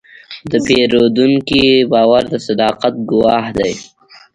[0.51, 3.71] د پیرودونکي باور د صداقت ګواه دی.